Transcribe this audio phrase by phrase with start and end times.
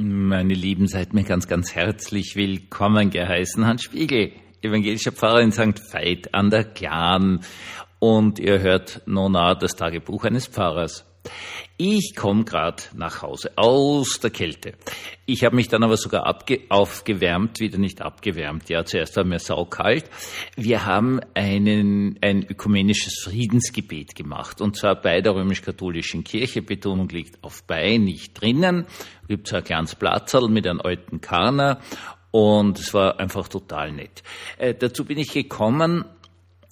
[0.00, 3.66] Meine Lieben, seid mir ganz, ganz herzlich willkommen geheißen.
[3.66, 4.30] Hans Spiegel,
[4.62, 5.92] evangelischer Pfarrer in St.
[5.92, 7.40] Veit an der Glan.
[7.98, 11.04] Und ihr hört Nona, das Tagebuch eines Pfarrers.
[11.76, 14.74] Ich komme gerade nach Hause aus der Kälte.
[15.26, 16.26] Ich habe mich dann aber sogar
[16.70, 18.68] aufgewärmt, wieder nicht abgewärmt.
[18.68, 20.04] Ja, zuerst war mir saukalt.
[20.56, 24.60] Wir haben einen, ein ökumenisches Friedensgebet gemacht.
[24.60, 26.62] Und zwar bei der römisch-katholischen Kirche.
[26.62, 28.86] Betonung liegt auf bei, nicht drinnen.
[29.28, 31.80] Gibt so ein kleines Platzerl mit einem alten Karner.
[32.30, 34.22] Und es war einfach total nett.
[34.58, 36.04] Äh, dazu bin ich gekommen,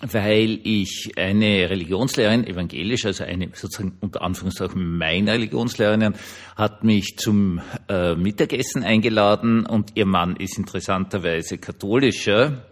[0.00, 6.14] weil ich eine Religionslehrerin, evangelisch, also eine sozusagen unter Anführungszeichen meine Religionslehrerin,
[6.56, 12.66] hat mich zum äh, Mittagessen eingeladen und ihr Mann ist interessanterweise katholischer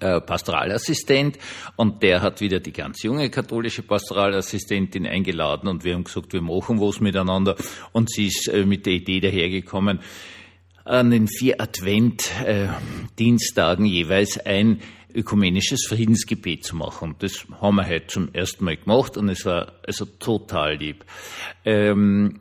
[0.00, 1.38] äh, Pastoralassistent
[1.76, 6.42] und der hat wieder die ganz junge katholische Pastoralassistentin eingeladen und wir haben gesagt, wir
[6.42, 7.54] machen was miteinander
[7.92, 10.00] und sie ist äh, mit der Idee dahergekommen,
[10.84, 14.80] an den vier Advent-Dienstagen jeweils ein
[15.14, 17.14] ökumenisches Friedensgebet zu machen.
[17.18, 21.04] Das haben wir heute zum ersten Mal gemacht und es war also total lieb.
[21.64, 22.40] Ähm,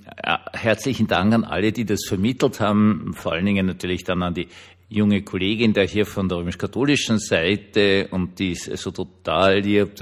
[0.53, 4.47] herzlichen Dank an alle, die das vermittelt haben, vor allen Dingen natürlich dann an die
[4.87, 9.93] junge Kollegin da hier von der römisch-katholischen Seite und die ist also total lieb.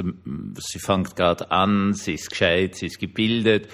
[0.60, 3.70] Sie fängt gerade an, sie ist gescheit, sie ist gebildet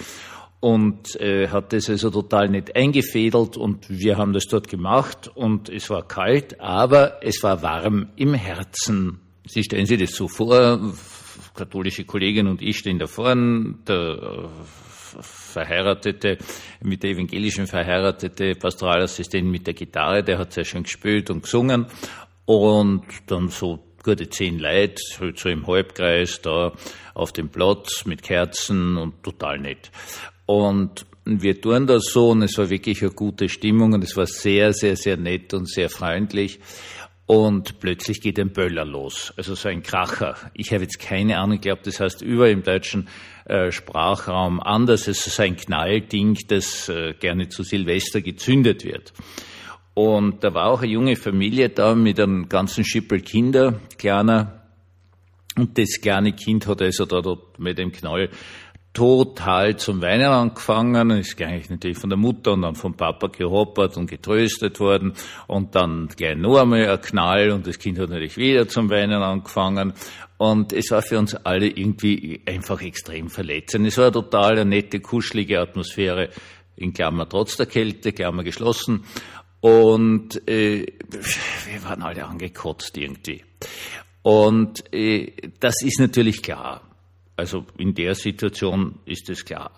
[0.60, 5.70] und äh, hat das also total nicht eingefädelt und wir haben das dort gemacht und
[5.70, 9.20] es war kalt, aber es war warm im Herzen.
[9.46, 10.80] Sie stellen sich das so vor,
[11.56, 14.50] katholische Kollegin und ich stehen da vorne, der
[15.22, 16.38] verheiratete,
[16.82, 21.88] mit der evangelischen verheiratete Pastoralassistent mit der Gitarre, der hat sehr schön gespielt und gesungen
[22.46, 25.02] und dann so gute zehn Leute,
[25.36, 26.74] so im Halbkreis da
[27.14, 29.92] auf dem Platz mit Kerzen und total nett.
[30.50, 34.26] Und wir tun das so und es war wirklich eine gute Stimmung und es war
[34.26, 36.60] sehr, sehr, sehr nett und sehr freundlich.
[37.28, 40.36] Und plötzlich geht ein Böller los, also so ein Kracher.
[40.56, 43.10] Ich habe jetzt keine Ahnung, ich glaube, das heißt über im deutschen
[43.46, 45.08] äh, Sprachraum anders.
[45.08, 49.14] Es ist ein Knallding, das äh, gerne zu Silvester gezündet wird.
[49.94, 54.64] Und da war auch eine junge Familie da mit einem ganzen Schippel Kinder, kleiner.
[55.56, 58.32] Und das kleine Kind hat also da dort mit dem Knall
[58.94, 63.98] total zum Weinen angefangen, ist eigentlich natürlich von der Mutter und dann vom Papa gehoppert
[63.98, 65.14] und getröstet worden
[65.48, 69.22] und dann gleich noch einmal ein Knall und das Kind hat natürlich wieder zum Weinen
[69.22, 69.94] angefangen
[70.38, 73.86] und es war für uns alle irgendwie einfach extrem verletzend.
[73.88, 76.30] Es war total eine nette, kuschelige Atmosphäre,
[76.76, 79.04] in Klammer trotz der Kälte, Klammer geschlossen
[79.62, 80.86] und äh,
[81.66, 83.44] wir waren alle angekotzt irgendwie.
[84.22, 86.89] Und äh, das ist natürlich klar.
[87.40, 89.72] Also in der Situation ist es klar.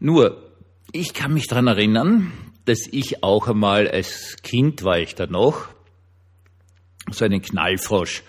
[0.00, 0.52] Nur,
[0.92, 2.32] ich kann mich daran erinnern,
[2.64, 5.68] dass ich auch einmal als Kind war ich da noch,
[7.10, 8.22] so einen Knallfrosch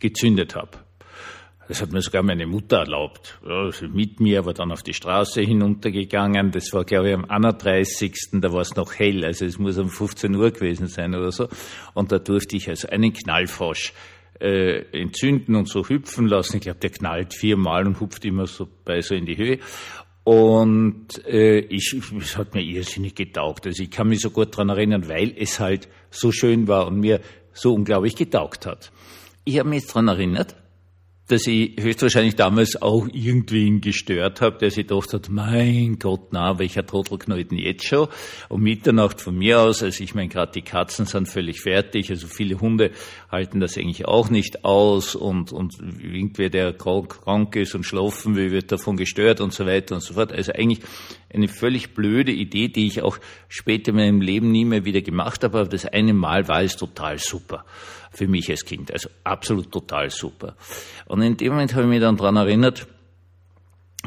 [0.00, 0.84] gezündet habe.
[1.66, 3.40] Das hat mir sogar meine Mutter erlaubt.
[3.46, 6.50] Ja, mit mir, aber dann auf die Straße hinuntergegangen.
[6.50, 8.14] Das war, glaube ich, am 31.
[8.32, 11.48] Da war es noch hell, also es muss um 15 Uhr gewesen sein oder so.
[11.94, 13.94] Und da durfte ich also einen Knallfrosch
[14.40, 16.56] äh, entzünden und so hüpfen lassen.
[16.56, 19.58] Ich glaube, der knallt viermal und hupft immer so bei so in die Höhe.
[20.24, 23.66] Und äh, ich, es hat mir irrsinnig getaugt.
[23.66, 27.00] Also ich kann mich so gut dran erinnern, weil es halt so schön war und
[27.00, 27.20] mir
[27.52, 28.90] so unglaublich getaugt hat.
[29.44, 30.56] Ich habe mich jetzt dran erinnert,
[31.28, 36.58] dass ich höchstwahrscheinlich damals auch irgendwen gestört habe, der sich gedacht hat, mein Gott, na,
[36.58, 38.08] welcher Trottel knallt denn jetzt schon?
[38.50, 42.26] Um Mitternacht von mir aus, also ich meine, gerade die Katzen sind völlig fertig, also
[42.26, 42.90] viele Hunde
[43.30, 48.50] halten das eigentlich auch nicht aus und, und irgendwer, der krank ist und schlafen will,
[48.50, 50.32] wird davon gestört und so weiter und so fort.
[50.32, 50.80] Also eigentlich
[51.34, 53.18] eine völlig blöde Idee, die ich auch
[53.48, 56.76] später in meinem Leben nie mehr wieder gemacht habe, aber das eine Mal war es
[56.76, 57.64] total super
[58.12, 58.92] für mich als Kind.
[58.92, 60.56] Also absolut total super.
[61.06, 62.86] Und in dem Moment habe ich mich dann dran erinnert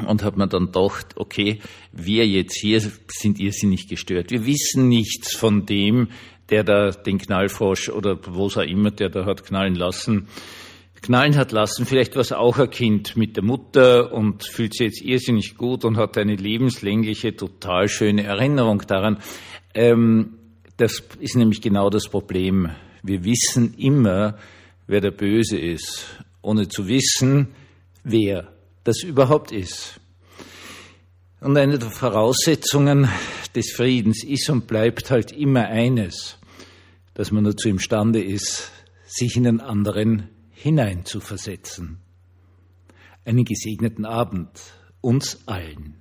[0.06, 1.60] und habe mir dann gedacht, okay,
[1.92, 4.30] wir jetzt hier sind irrsinnig gestört.
[4.30, 6.08] Wir wissen nichts von dem,
[6.50, 10.28] der da den Knallfrosch oder was auch immer, der da hat knallen lassen,
[11.02, 11.86] knallen hat lassen.
[11.86, 15.84] Vielleicht war es auch ein Kind mit der Mutter und fühlt sich jetzt irrsinnig gut
[15.84, 19.18] und hat eine lebenslängliche, total schöne Erinnerung daran.
[19.74, 20.34] Ähm,
[20.76, 22.70] das ist nämlich genau das Problem
[23.02, 24.38] wir wissen immer,
[24.86, 26.06] wer der Böse ist,
[26.42, 27.48] ohne zu wissen,
[28.04, 28.52] wer
[28.84, 30.00] das überhaupt ist.
[31.40, 33.08] Und eine der Voraussetzungen
[33.54, 36.38] des Friedens ist und bleibt halt immer eines,
[37.14, 38.70] dass man dazu imstande ist,
[39.06, 40.28] sich in den anderen
[40.58, 42.00] hineinzuversetzen.
[43.24, 44.60] Einen gesegneten Abend
[45.00, 45.97] uns allen.